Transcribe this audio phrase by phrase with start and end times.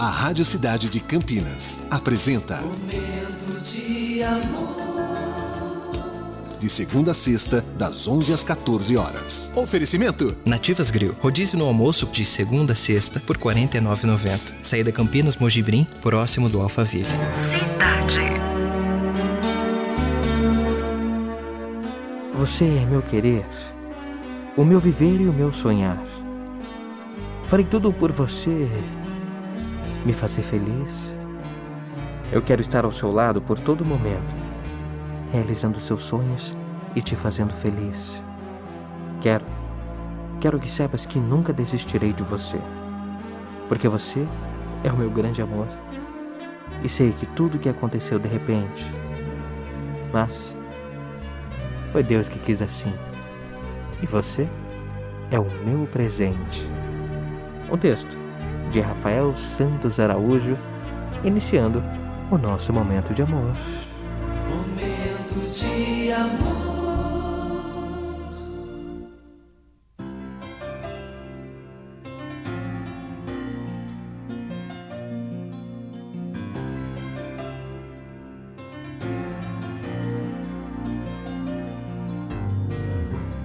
[0.00, 4.80] A Rádio Cidade de Campinas apresenta Momento de amor.
[6.58, 9.52] De segunda a sexta, das 11 às 14 horas.
[9.54, 11.14] Oferecimento: Nativas Grill.
[11.20, 14.54] Rodízio no almoço de segunda a sexta por R$ 49,90.
[14.62, 17.04] Saída Campinas Mojibrim, próximo do Alphaville.
[17.30, 18.20] Cidade.
[22.36, 23.44] Você é meu querer,
[24.56, 26.02] o meu viver e o meu sonhar.
[27.44, 28.66] Farei tudo por você,
[30.04, 31.14] me fazer feliz.
[32.32, 34.34] Eu quero estar ao seu lado por todo momento,
[35.32, 36.56] realizando seus sonhos
[36.94, 38.22] e te fazendo feliz.
[39.20, 39.44] Quero,
[40.40, 42.58] quero que saiba que nunca desistirei de você,
[43.68, 44.26] porque você
[44.84, 45.66] é o meu grande amor.
[46.82, 48.86] E sei que tudo que aconteceu de repente,
[50.12, 50.54] mas
[51.92, 52.92] foi Deus que quis assim.
[54.02, 54.48] E você
[55.30, 56.66] é o meu presente.
[57.70, 58.16] Um texto
[58.70, 60.56] de Rafael Santos Araújo,
[61.24, 61.82] iniciando
[62.30, 63.54] o nosso momento de amor.
[64.48, 66.70] Momento de amor.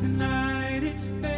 [0.00, 1.37] Tonight it's